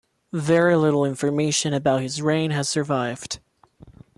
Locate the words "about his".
1.75-2.23